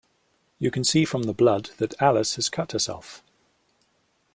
[0.57, 3.23] You can see from the blood that Alice has cut herself